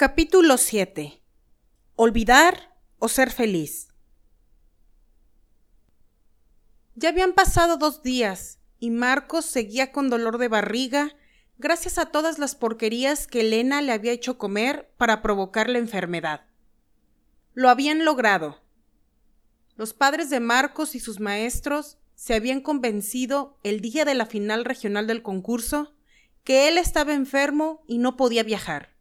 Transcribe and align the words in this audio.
Capítulo 0.00 0.58
7. 0.58 1.20
Olvidar 1.96 2.72
o 3.00 3.08
ser 3.08 3.32
feliz. 3.32 3.88
Ya 6.94 7.08
habían 7.08 7.32
pasado 7.32 7.78
dos 7.78 8.04
días 8.04 8.60
y 8.78 8.90
Marcos 8.90 9.44
seguía 9.44 9.90
con 9.90 10.08
dolor 10.08 10.38
de 10.38 10.46
barriga 10.46 11.16
gracias 11.58 11.98
a 11.98 12.06
todas 12.06 12.38
las 12.38 12.54
porquerías 12.54 13.26
que 13.26 13.40
Elena 13.40 13.82
le 13.82 13.90
había 13.90 14.12
hecho 14.12 14.38
comer 14.38 14.88
para 14.98 15.20
provocar 15.20 15.68
la 15.68 15.78
enfermedad. 15.78 16.46
Lo 17.54 17.68
habían 17.68 18.04
logrado. 18.04 18.60
Los 19.74 19.94
padres 19.94 20.30
de 20.30 20.38
Marcos 20.38 20.94
y 20.94 21.00
sus 21.00 21.18
maestros 21.18 21.98
se 22.14 22.34
habían 22.34 22.60
convencido 22.60 23.58
el 23.64 23.80
día 23.80 24.04
de 24.04 24.14
la 24.14 24.26
final 24.26 24.64
regional 24.64 25.08
del 25.08 25.22
concurso 25.22 25.92
que 26.44 26.68
él 26.68 26.78
estaba 26.78 27.14
enfermo 27.14 27.82
y 27.88 27.98
no 27.98 28.16
podía 28.16 28.44
viajar. 28.44 28.96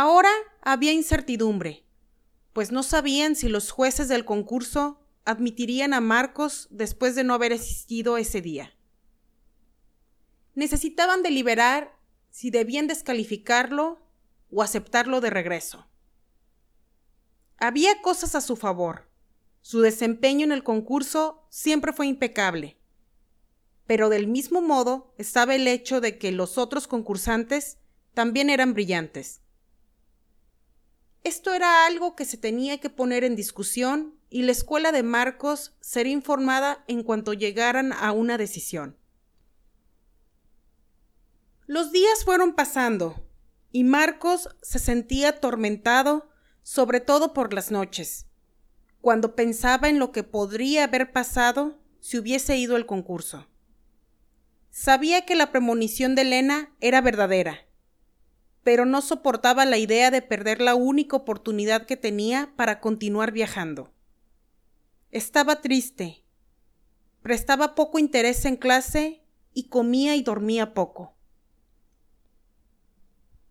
Ahora 0.00 0.30
había 0.62 0.92
incertidumbre, 0.92 1.84
pues 2.52 2.70
no 2.70 2.84
sabían 2.84 3.34
si 3.34 3.48
los 3.48 3.72
jueces 3.72 4.06
del 4.06 4.24
concurso 4.24 5.00
admitirían 5.24 5.92
a 5.92 6.00
Marcos 6.00 6.68
después 6.70 7.16
de 7.16 7.24
no 7.24 7.34
haber 7.34 7.52
asistido 7.52 8.16
ese 8.16 8.40
día. 8.40 8.72
Necesitaban 10.54 11.24
deliberar 11.24 11.98
si 12.30 12.50
debían 12.50 12.86
descalificarlo 12.86 13.98
o 14.52 14.62
aceptarlo 14.62 15.20
de 15.20 15.30
regreso. 15.30 15.88
Había 17.56 18.00
cosas 18.00 18.36
a 18.36 18.40
su 18.40 18.54
favor. 18.54 19.10
Su 19.62 19.80
desempeño 19.80 20.44
en 20.44 20.52
el 20.52 20.62
concurso 20.62 21.44
siempre 21.50 21.92
fue 21.92 22.06
impecable. 22.06 22.78
Pero 23.88 24.10
del 24.10 24.28
mismo 24.28 24.62
modo 24.62 25.12
estaba 25.18 25.56
el 25.56 25.66
hecho 25.66 26.00
de 26.00 26.18
que 26.18 26.30
los 26.30 26.56
otros 26.56 26.86
concursantes 26.86 27.78
también 28.14 28.48
eran 28.48 28.74
brillantes. 28.74 29.40
Esto 31.28 31.52
era 31.52 31.84
algo 31.84 32.16
que 32.16 32.24
se 32.24 32.38
tenía 32.38 32.78
que 32.78 32.88
poner 32.88 33.22
en 33.22 33.36
discusión 33.36 34.18
y 34.30 34.44
la 34.44 34.52
escuela 34.52 34.92
de 34.92 35.02
Marcos 35.02 35.76
sería 35.78 36.14
informada 36.14 36.82
en 36.88 37.02
cuanto 37.02 37.34
llegaran 37.34 37.92
a 37.92 38.12
una 38.12 38.38
decisión. 38.38 38.96
Los 41.66 41.92
días 41.92 42.24
fueron 42.24 42.54
pasando 42.54 43.28
y 43.70 43.84
Marcos 43.84 44.48
se 44.62 44.78
sentía 44.78 45.28
atormentado, 45.28 46.30
sobre 46.62 46.98
todo 46.98 47.34
por 47.34 47.52
las 47.52 47.70
noches, 47.70 48.24
cuando 49.02 49.36
pensaba 49.36 49.90
en 49.90 49.98
lo 49.98 50.12
que 50.12 50.22
podría 50.22 50.84
haber 50.84 51.12
pasado 51.12 51.78
si 52.00 52.16
hubiese 52.16 52.56
ido 52.56 52.74
al 52.74 52.86
concurso. 52.86 53.46
Sabía 54.70 55.26
que 55.26 55.34
la 55.34 55.52
premonición 55.52 56.14
de 56.14 56.22
Elena 56.22 56.74
era 56.80 57.02
verdadera 57.02 57.67
pero 58.68 58.84
no 58.84 59.00
soportaba 59.00 59.64
la 59.64 59.78
idea 59.78 60.10
de 60.10 60.20
perder 60.20 60.60
la 60.60 60.74
única 60.74 61.16
oportunidad 61.16 61.86
que 61.86 61.96
tenía 61.96 62.52
para 62.54 62.80
continuar 62.80 63.32
viajando. 63.32 63.94
Estaba 65.10 65.62
triste, 65.62 66.22
prestaba 67.22 67.74
poco 67.74 67.98
interés 67.98 68.44
en 68.44 68.56
clase 68.56 69.24
y 69.54 69.70
comía 69.70 70.16
y 70.16 70.22
dormía 70.22 70.74
poco. 70.74 71.16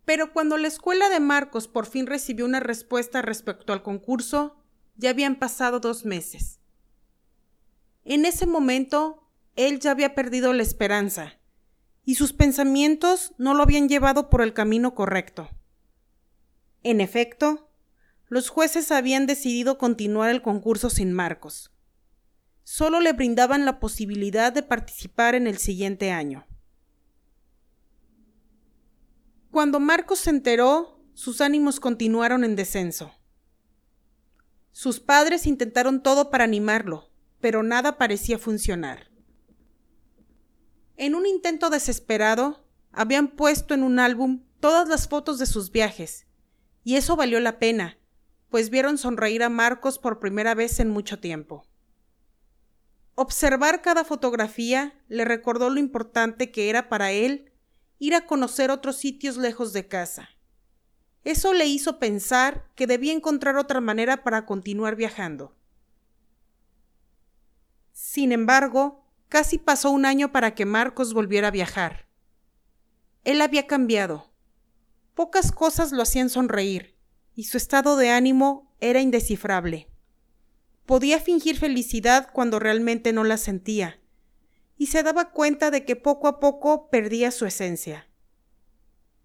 Pero 0.04 0.32
cuando 0.32 0.56
la 0.56 0.68
escuela 0.68 1.08
de 1.08 1.18
Marcos 1.18 1.66
por 1.66 1.86
fin 1.86 2.06
recibió 2.06 2.44
una 2.44 2.60
respuesta 2.60 3.20
respecto 3.20 3.72
al 3.72 3.82
concurso, 3.82 4.62
ya 4.94 5.10
habían 5.10 5.34
pasado 5.40 5.80
dos 5.80 6.04
meses. 6.04 6.60
En 8.04 8.24
ese 8.24 8.46
momento, 8.46 9.28
él 9.56 9.80
ya 9.80 9.90
había 9.90 10.14
perdido 10.14 10.52
la 10.52 10.62
esperanza 10.62 11.40
y 12.08 12.14
sus 12.14 12.32
pensamientos 12.32 13.34
no 13.36 13.52
lo 13.52 13.62
habían 13.62 13.86
llevado 13.86 14.30
por 14.30 14.40
el 14.40 14.54
camino 14.54 14.94
correcto. 14.94 15.50
En 16.82 17.02
efecto, 17.02 17.68
los 18.28 18.48
jueces 18.48 18.90
habían 18.92 19.26
decidido 19.26 19.76
continuar 19.76 20.30
el 20.30 20.40
concurso 20.40 20.88
sin 20.88 21.12
Marcos. 21.12 21.70
Solo 22.64 23.00
le 23.00 23.12
brindaban 23.12 23.66
la 23.66 23.78
posibilidad 23.78 24.54
de 24.54 24.62
participar 24.62 25.34
en 25.34 25.46
el 25.46 25.58
siguiente 25.58 26.10
año. 26.10 26.46
Cuando 29.50 29.78
Marcos 29.78 30.20
se 30.20 30.30
enteró, 30.30 31.04
sus 31.12 31.42
ánimos 31.42 31.78
continuaron 31.78 32.42
en 32.42 32.56
descenso. 32.56 33.12
Sus 34.72 34.98
padres 34.98 35.46
intentaron 35.46 36.02
todo 36.02 36.30
para 36.30 36.44
animarlo, 36.44 37.10
pero 37.42 37.62
nada 37.62 37.98
parecía 37.98 38.38
funcionar. 38.38 39.07
En 40.98 41.14
un 41.14 41.26
intento 41.26 41.70
desesperado, 41.70 42.64
habían 42.90 43.28
puesto 43.28 43.72
en 43.72 43.84
un 43.84 44.00
álbum 44.00 44.42
todas 44.58 44.88
las 44.88 45.06
fotos 45.06 45.38
de 45.38 45.46
sus 45.46 45.70
viajes, 45.70 46.26
y 46.82 46.96
eso 46.96 47.14
valió 47.14 47.38
la 47.38 47.60
pena, 47.60 47.98
pues 48.50 48.68
vieron 48.68 48.98
sonreír 48.98 49.44
a 49.44 49.48
Marcos 49.48 50.00
por 50.00 50.18
primera 50.18 50.56
vez 50.56 50.80
en 50.80 50.90
mucho 50.90 51.20
tiempo. 51.20 51.64
Observar 53.14 53.80
cada 53.80 54.04
fotografía 54.04 55.00
le 55.06 55.24
recordó 55.24 55.70
lo 55.70 55.78
importante 55.78 56.50
que 56.50 56.68
era 56.68 56.88
para 56.88 57.12
él 57.12 57.52
ir 58.00 58.16
a 58.16 58.26
conocer 58.26 58.72
otros 58.72 58.96
sitios 58.96 59.36
lejos 59.36 59.72
de 59.72 59.86
casa. 59.86 60.30
Eso 61.22 61.52
le 61.52 61.66
hizo 61.66 62.00
pensar 62.00 62.68
que 62.74 62.88
debía 62.88 63.12
encontrar 63.12 63.56
otra 63.56 63.80
manera 63.80 64.24
para 64.24 64.46
continuar 64.46 64.96
viajando. 64.96 65.54
Sin 67.92 68.32
embargo, 68.32 69.07
Casi 69.28 69.58
pasó 69.58 69.90
un 69.90 70.06
año 70.06 70.32
para 70.32 70.54
que 70.54 70.64
Marcos 70.64 71.12
volviera 71.12 71.48
a 71.48 71.52
viajar. 71.52 72.08
Él 73.24 73.42
había 73.42 73.66
cambiado. 73.66 74.30
Pocas 75.14 75.52
cosas 75.52 75.92
lo 75.92 76.02
hacían 76.02 76.30
sonreír, 76.30 76.96
y 77.34 77.44
su 77.44 77.56
estado 77.56 77.96
de 77.96 78.10
ánimo 78.10 78.74
era 78.80 79.00
indescifrable. 79.00 79.88
Podía 80.86 81.20
fingir 81.20 81.58
felicidad 81.58 82.30
cuando 82.32 82.58
realmente 82.58 83.12
no 83.12 83.22
la 83.24 83.36
sentía, 83.36 84.00
y 84.78 84.86
se 84.86 85.02
daba 85.02 85.30
cuenta 85.32 85.70
de 85.70 85.84
que 85.84 85.96
poco 85.96 86.28
a 86.28 86.40
poco 86.40 86.88
perdía 86.88 87.30
su 87.30 87.44
esencia. 87.44 88.08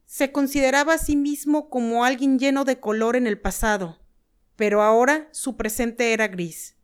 Se 0.06 0.32
consideraba 0.32 0.96
a 0.96 0.98
sí 0.98 1.16
mismo 1.16 1.70
como 1.70 2.04
alguien 2.04 2.40
lleno 2.40 2.66
de 2.66 2.80
color 2.80 3.16
en 3.16 3.26
el 3.26 3.40
pasado, 3.40 4.00
pero 4.58 4.82
ahora 4.82 5.30
su 5.32 5.56
presente 5.56 6.12
era 6.12 6.28
gris. 6.28 6.76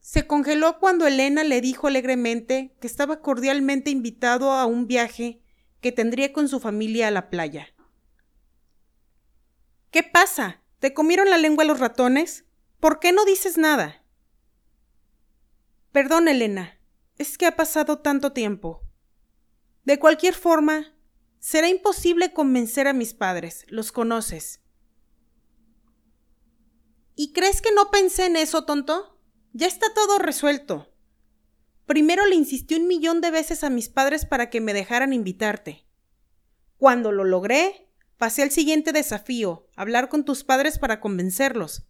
Se 0.00 0.26
congeló 0.26 0.78
cuando 0.78 1.06
Elena 1.06 1.44
le 1.44 1.60
dijo 1.60 1.86
alegremente 1.86 2.74
que 2.80 2.86
estaba 2.86 3.20
cordialmente 3.20 3.90
invitado 3.90 4.52
a 4.52 4.66
un 4.66 4.86
viaje 4.86 5.42
que 5.80 5.92
tendría 5.92 6.32
con 6.32 6.48
su 6.48 6.58
familia 6.58 7.08
a 7.08 7.10
la 7.10 7.30
playa. 7.30 7.68
¿Qué 9.90 10.02
pasa? 10.02 10.62
¿Te 10.78 10.94
comieron 10.94 11.28
la 11.28 11.38
lengua 11.38 11.64
los 11.64 11.80
ratones? 11.80 12.44
¿Por 12.80 12.98
qué 12.98 13.12
no 13.12 13.24
dices 13.24 13.58
nada? 13.58 14.02
Perdón, 15.92 16.28
Elena, 16.28 16.78
es 17.18 17.36
que 17.36 17.46
ha 17.46 17.56
pasado 17.56 17.98
tanto 17.98 18.32
tiempo. 18.32 18.82
De 19.84 19.98
cualquier 19.98 20.34
forma, 20.34 20.94
será 21.40 21.68
imposible 21.68 22.32
convencer 22.32 22.86
a 22.86 22.92
mis 22.92 23.12
padres, 23.12 23.66
los 23.68 23.92
conoces. 23.92 24.60
¿Y 27.16 27.32
crees 27.32 27.60
que 27.60 27.72
no 27.72 27.90
pensé 27.90 28.26
en 28.26 28.36
eso, 28.36 28.64
tonto? 28.64 29.19
Ya 29.52 29.66
está 29.66 29.92
todo 29.94 30.18
resuelto. 30.18 30.88
Primero 31.86 32.24
le 32.26 32.36
insistí 32.36 32.76
un 32.76 32.86
millón 32.86 33.20
de 33.20 33.32
veces 33.32 33.64
a 33.64 33.70
mis 33.70 33.88
padres 33.88 34.24
para 34.24 34.48
que 34.48 34.60
me 34.60 34.72
dejaran 34.72 35.12
invitarte. 35.12 35.84
Cuando 36.76 37.10
lo 37.10 37.24
logré, 37.24 37.88
pasé 38.16 38.42
al 38.42 38.52
siguiente 38.52 38.92
desafío, 38.92 39.68
hablar 39.74 40.08
con 40.08 40.24
tus 40.24 40.44
padres 40.44 40.78
para 40.78 41.00
convencerlos. 41.00 41.82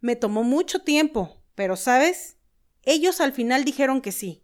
Me 0.00 0.16
tomó 0.16 0.42
mucho 0.42 0.82
tiempo, 0.82 1.44
pero 1.54 1.76
sabes, 1.76 2.38
ellos 2.82 3.20
al 3.20 3.32
final 3.32 3.64
dijeron 3.64 4.00
que 4.00 4.10
sí. 4.10 4.42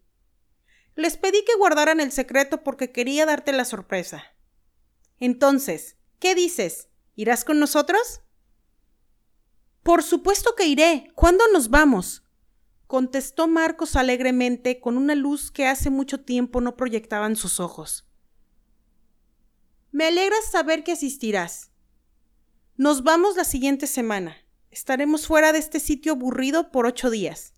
Les 0.94 1.16
pedí 1.16 1.44
que 1.44 1.56
guardaran 1.56 1.98
el 1.98 2.12
secreto 2.12 2.62
porque 2.62 2.92
quería 2.92 3.26
darte 3.26 3.52
la 3.52 3.64
sorpresa. 3.64 4.22
Entonces, 5.18 5.96
¿qué 6.20 6.36
dices? 6.36 6.88
¿Irás 7.16 7.44
con 7.44 7.58
nosotros? 7.58 8.20
Por 9.84 10.02
supuesto 10.02 10.54
que 10.56 10.66
iré. 10.66 11.12
¿Cuándo 11.14 11.44
nos 11.52 11.68
vamos? 11.70 12.22
contestó 12.86 13.48
Marcos 13.48 13.96
alegremente 13.96 14.80
con 14.80 14.96
una 14.96 15.14
luz 15.14 15.50
que 15.50 15.66
hace 15.66 15.90
mucho 15.90 16.20
tiempo 16.20 16.60
no 16.60 16.76
proyectaban 16.76 17.36
sus 17.36 17.60
ojos. 17.60 18.06
Me 19.90 20.06
alegra 20.06 20.36
saber 20.50 20.84
que 20.84 20.92
asistirás. 20.92 21.70
Nos 22.76 23.02
vamos 23.02 23.36
la 23.36 23.44
siguiente 23.44 23.86
semana. 23.86 24.36
Estaremos 24.70 25.26
fuera 25.26 25.52
de 25.52 25.58
este 25.58 25.80
sitio 25.80 26.12
aburrido 26.12 26.70
por 26.70 26.86
ocho 26.86 27.10
días. 27.10 27.52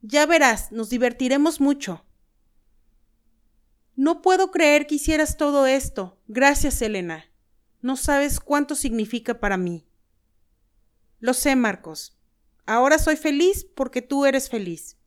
Ya 0.00 0.24
verás, 0.24 0.72
nos 0.72 0.88
divertiremos 0.88 1.60
mucho. 1.60 2.04
No 3.96 4.22
puedo 4.22 4.50
creer 4.50 4.86
que 4.86 4.96
hicieras 4.96 5.36
todo 5.36 5.66
esto. 5.66 6.18
Gracias, 6.26 6.80
Elena. 6.80 7.26
No 7.82 7.96
sabes 7.96 8.40
cuánto 8.40 8.74
significa 8.74 9.40
para 9.40 9.56
mí. 9.56 9.85
Lo 11.18 11.34
sé, 11.34 11.56
Marcos. 11.56 12.18
Ahora 12.66 12.98
soy 12.98 13.16
feliz 13.16 13.64
porque 13.74 14.02
tú 14.02 14.26
eres 14.26 14.50
feliz. 14.50 14.98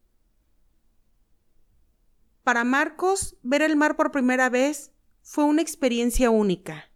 Para 2.44 2.64
Marcos, 2.64 3.38
ver 3.44 3.62
el 3.62 3.76
mar 3.76 3.96
por 3.96 4.12
primera 4.12 4.50
vez 4.50 4.92
fue 5.22 5.44
una 5.44 5.62
experiencia 5.62 6.30
única. 6.30 6.90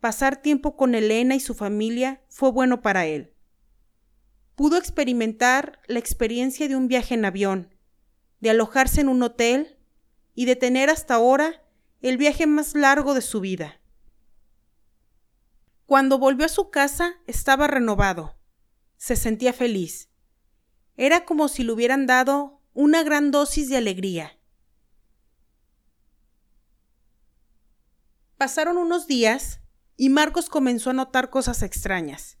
pasar 0.00 0.40
tiempo 0.40 0.76
con 0.76 0.94
Elena 0.94 1.34
y 1.34 1.40
su 1.40 1.54
familia 1.54 2.22
fue 2.28 2.52
bueno 2.52 2.80
para 2.80 3.06
él. 3.06 3.32
Pudo 4.54 4.76
experimentar 4.76 5.80
la 5.88 5.98
experiencia 5.98 6.68
de 6.68 6.76
un 6.76 6.86
viaje 6.86 7.14
en 7.14 7.24
avión, 7.24 7.74
de 8.40 8.50
alojarse 8.50 9.00
en 9.00 9.08
un 9.08 9.22
hotel 9.22 9.78
y 10.34 10.44
de 10.44 10.54
tener 10.54 10.90
hasta 10.90 11.14
ahora 11.14 11.62
el 12.02 12.18
viaje 12.18 12.46
más 12.46 12.74
largo 12.74 13.14
de 13.14 13.20
su 13.20 13.40
vida. 13.40 13.80
Cuando 15.86 16.18
volvió 16.18 16.46
a 16.46 16.50
su 16.50 16.70
casa 16.70 17.14
estaba 17.26 17.68
renovado. 17.68 18.36
Se 18.96 19.14
sentía 19.14 19.52
feliz. 19.52 20.10
Era 20.96 21.24
como 21.24 21.46
si 21.46 21.62
le 21.62 21.72
hubieran 21.72 22.06
dado 22.06 22.60
una 22.74 23.04
gran 23.04 23.30
dosis 23.30 23.68
de 23.68 23.76
alegría. 23.76 24.36
Pasaron 28.36 28.76
unos 28.78 29.06
días 29.06 29.60
y 29.96 30.08
Marcos 30.08 30.48
comenzó 30.48 30.90
a 30.90 30.94
notar 30.94 31.30
cosas 31.30 31.62
extrañas. 31.62 32.38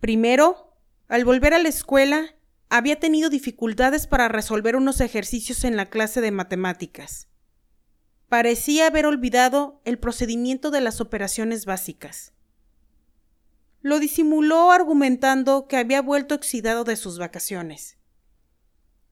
Primero, 0.00 0.76
al 1.06 1.24
volver 1.24 1.54
a 1.54 1.60
la 1.60 1.68
escuela, 1.68 2.34
había 2.68 2.98
tenido 2.98 3.30
dificultades 3.30 4.08
para 4.08 4.26
resolver 4.26 4.74
unos 4.74 5.00
ejercicios 5.00 5.62
en 5.62 5.76
la 5.76 5.86
clase 5.86 6.20
de 6.20 6.32
matemáticas. 6.32 7.28
Parecía 8.28 8.88
haber 8.88 9.06
olvidado 9.06 9.80
el 9.84 9.98
procedimiento 9.98 10.70
de 10.70 10.80
las 10.80 11.00
operaciones 11.00 11.64
básicas. 11.64 12.32
Lo 13.82 14.00
disimuló 14.00 14.72
argumentando 14.72 15.68
que 15.68 15.76
había 15.76 16.02
vuelto 16.02 16.34
oxidado 16.34 16.82
de 16.82 16.96
sus 16.96 17.18
vacaciones. 17.18 17.98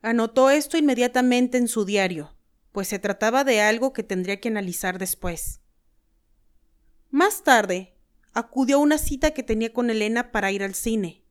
Anotó 0.02 0.50
esto 0.50 0.76
inmediatamente 0.76 1.58
en 1.58 1.68
su 1.68 1.84
diario, 1.84 2.36
pues 2.72 2.88
se 2.88 2.98
trataba 2.98 3.44
de 3.44 3.60
algo 3.60 3.92
que 3.92 4.02
tendría 4.02 4.40
que 4.40 4.48
analizar 4.48 4.98
después. 4.98 5.60
Más 7.10 7.44
tarde, 7.44 7.94
acudió 8.32 8.76
a 8.76 8.80
una 8.80 8.98
cita 8.98 9.30
que 9.30 9.44
tenía 9.44 9.72
con 9.72 9.90
Elena 9.90 10.32
para 10.32 10.50
ir 10.50 10.64
al 10.64 10.74
cine. 10.74 11.22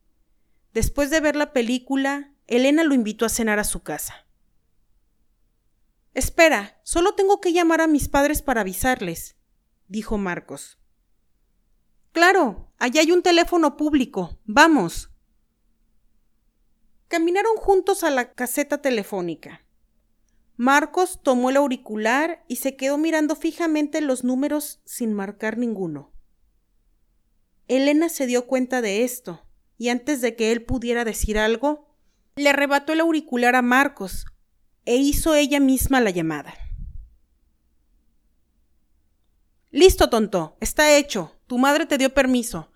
Después 0.74 1.09
de 1.09 1.19
ver 1.19 1.35
la 1.35 1.51
película, 1.51 2.33
Elena 2.47 2.85
lo 2.85 2.94
invitó 2.94 3.25
a 3.25 3.30
cenar 3.30 3.59
a 3.59 3.65
su 3.65 3.83
casa. 3.83 4.25
Espera, 6.13 6.80
solo 6.83 7.15
tengo 7.15 7.42
que 7.42 7.54
llamar 7.54 7.81
a 7.81 7.88
mis 7.88 8.07
padres 8.07 8.42
para 8.42 8.62
avisarles, 8.62 9.36
dijo 9.88 10.18
Marcos. 10.18 10.77
Claro, 12.12 12.71
allá 12.77 13.01
hay 13.01 13.12
un 13.12 13.24
teléfono 13.24 13.75
público. 13.77 14.38
Vamos. 14.45 15.10
Caminaron 17.07 17.56
juntos 17.57 18.04
a 18.04 18.12
la 18.12 18.31
caseta 18.33 18.81
telefónica. 18.81 19.65
Marcos 20.56 21.19
tomó 21.24 21.50
el 21.50 21.57
auricular 21.57 22.45
y 22.48 22.57
se 22.57 22.75
quedó 22.75 23.00
mirando 23.00 23.36
fijamente 23.36 24.00
los 24.00 24.24
números 24.24 24.81
sin 24.86 25.13
marcar 25.13 25.57
ninguno. 25.57 26.12
Elena 27.68 28.09
se 28.09 28.27
dio 28.27 28.45
cuenta 28.45 28.81
de 28.83 29.04
esto, 29.04 29.42
y 29.80 29.89
antes 29.89 30.21
de 30.21 30.36
que 30.36 30.51
él 30.51 30.63
pudiera 30.63 31.06
decir 31.06 31.39
algo, 31.39 31.88
le 32.36 32.50
arrebató 32.50 32.94
el 32.94 33.00
auricular 33.00 33.56
a 33.56 33.63
Marcos 33.63 34.25
e 34.85 34.95
hizo 34.95 35.35
ella 35.35 35.59
misma 35.59 36.01
la 36.01 36.09
llamada. 36.09 36.53
Listo, 39.71 40.09
tonto, 40.09 40.56
está 40.59 40.95
hecho. 40.97 41.35
Tu 41.47 41.57
madre 41.57 41.85
te 41.85 41.97
dio 41.97 42.13
permiso. 42.13 42.71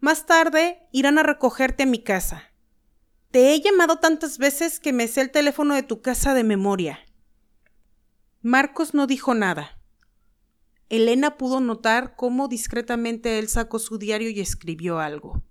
Más 0.00 0.26
tarde 0.26 0.86
irán 0.92 1.18
a 1.18 1.22
recogerte 1.22 1.84
a 1.84 1.86
mi 1.86 2.02
casa. 2.02 2.52
Te 3.30 3.54
he 3.54 3.60
llamado 3.60 3.96
tantas 3.96 4.36
veces 4.36 4.78
que 4.78 4.92
me 4.92 5.08
sé 5.08 5.22
el 5.22 5.30
teléfono 5.30 5.74
de 5.74 5.82
tu 5.82 6.02
casa 6.02 6.34
de 6.34 6.44
memoria. 6.44 6.98
Marcos 8.42 8.92
no 8.92 9.06
dijo 9.06 9.32
nada. 9.32 9.78
Elena 10.90 11.38
pudo 11.38 11.60
notar 11.60 12.16
cómo 12.16 12.48
discretamente 12.48 13.38
él 13.38 13.48
sacó 13.48 13.78
su 13.78 13.96
diario 13.96 14.28
y 14.28 14.40
escribió 14.40 14.98
algo. 14.98 15.42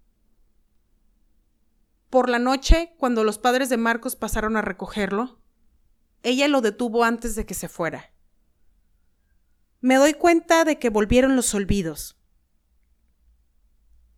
Por 2.12 2.30
la 2.30 2.38
noche, 2.38 2.94
cuando 3.00 3.24
los 3.24 3.40
padres 3.40 3.70
de 3.70 3.78
Marcos 3.78 4.16
pasaron 4.16 4.56
a 4.56 4.62
recogerlo, 4.62 5.41
ella 6.24 6.48
lo 6.48 6.62
detuvo 6.62 7.04
antes 7.04 7.36
de 7.36 7.46
que 7.46 7.54
se 7.54 7.70
fuera. 7.70 8.14
Me 9.80 9.96
doy 9.96 10.14
cuenta 10.14 10.64
de 10.64 10.78
que 10.78 10.90
volvieron 10.90 11.36
los 11.36 11.54
olvidos. 11.54 12.18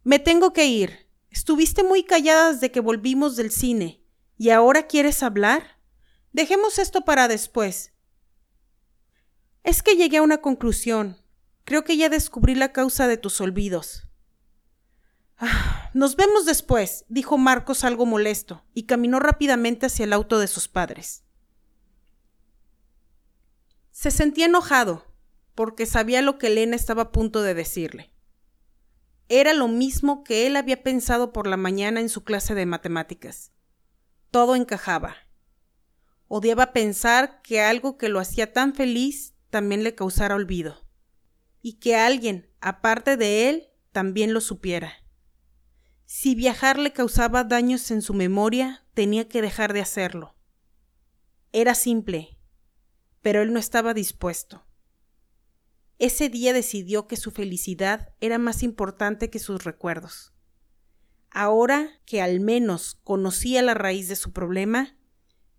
Me 0.03 0.19
tengo 0.19 0.51
que 0.51 0.65
ir. 0.65 1.09
Estuviste 1.29 1.83
muy 1.83 2.03
callada 2.03 2.51
desde 2.51 2.71
que 2.71 2.81
volvimos 2.81 3.35
del 3.35 3.51
cine. 3.51 4.03
¿Y 4.37 4.49
ahora 4.49 4.87
quieres 4.87 5.23
hablar? 5.23 5.79
Dejemos 6.33 6.79
esto 6.79 7.05
para 7.05 7.27
después. 7.27 7.93
Es 9.63 9.81
que 9.81 9.95
llegué 9.95 10.17
a 10.17 10.23
una 10.23 10.39
conclusión. 10.39 11.17
Creo 11.63 11.85
que 11.85 11.95
ya 11.95 12.09
descubrí 12.09 12.55
la 12.55 12.73
causa 12.73 13.07
de 13.07 13.17
tus 13.17 13.39
olvidos. 13.39 14.09
Ah, 15.37 15.89
nos 15.93 16.15
vemos 16.15 16.45
después, 16.45 17.05
dijo 17.07 17.37
Marcos 17.37 17.83
algo 17.83 18.05
molesto, 18.05 18.65
y 18.73 18.83
caminó 18.83 19.19
rápidamente 19.19 19.85
hacia 19.85 20.03
el 20.03 20.13
auto 20.13 20.39
de 20.39 20.47
sus 20.47 20.67
padres. 20.67 21.23
Se 23.93 24.09
sentía 24.09 24.47
enojado, 24.47 25.05
porque 25.53 25.85
sabía 25.85 26.23
lo 26.23 26.39
que 26.39 26.47
Elena 26.47 26.75
estaba 26.75 27.03
a 27.03 27.11
punto 27.11 27.43
de 27.43 27.53
decirle. 27.53 28.11
Era 29.29 29.53
lo 29.53 29.67
mismo 29.67 30.23
que 30.23 30.47
él 30.47 30.55
había 30.55 30.81
pensado 30.81 31.31
por 31.31 31.45
la 31.45 31.57
mañana 31.57 31.99
en 31.99 32.09
su 32.09 32.23
clase 32.23 32.55
de 32.55 32.65
matemáticas. 32.65 33.51
Todo 34.31 34.55
encajaba. 34.55 35.15
Odiaba 36.27 36.73
pensar 36.73 37.43
que 37.43 37.61
algo 37.61 37.99
que 37.99 38.09
lo 38.09 38.19
hacía 38.19 38.51
tan 38.51 38.73
feliz 38.73 39.35
también 39.51 39.83
le 39.83 39.93
causara 39.93 40.33
olvido, 40.33 40.83
y 41.61 41.73
que 41.73 41.95
alguien, 41.95 42.49
aparte 42.61 43.15
de 43.15 43.47
él, 43.49 43.69
también 43.91 44.33
lo 44.33 44.41
supiera. 44.41 44.91
Si 46.07 46.33
viajar 46.33 46.79
le 46.79 46.93
causaba 46.93 47.43
daños 47.43 47.91
en 47.91 48.01
su 48.01 48.15
memoria, 48.15 48.83
tenía 48.95 49.29
que 49.29 49.43
dejar 49.43 49.71
de 49.71 49.81
hacerlo. 49.81 50.35
Era 51.51 51.75
simple, 51.75 52.39
pero 53.23 53.41
él 53.41 53.51
no 53.51 53.59
estaba 53.59 53.95
dispuesto. 53.95 54.63
Ese 55.97 56.29
día 56.29 56.53
decidió 56.53 57.07
que 57.07 57.15
su 57.15 57.31
felicidad 57.31 58.13
era 58.19 58.37
más 58.37 58.61
importante 58.61 59.31
que 59.31 59.39
sus 59.39 59.63
recuerdos. 59.63 60.33
Ahora 61.31 61.89
que 62.05 62.21
al 62.21 62.41
menos 62.41 62.99
conocía 63.03 63.63
la 63.63 63.73
raíz 63.73 64.09
de 64.09 64.17
su 64.17 64.33
problema, 64.33 64.97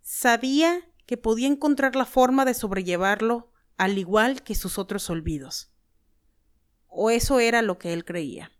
sabía 0.01 0.79
que 1.05 1.17
podía 1.17 1.47
encontrar 1.47 1.95
la 1.95 2.05
forma 2.05 2.45
de 2.45 2.53
sobrellevarlo 2.53 3.51
al 3.77 3.97
igual 3.97 4.43
que 4.43 4.55
sus 4.55 4.77
otros 4.77 5.09
olvidos. 5.09 5.71
O 6.87 7.09
eso 7.09 7.39
era 7.39 7.61
lo 7.61 7.79
que 7.79 7.93
él 7.93 8.05
creía. 8.05 8.51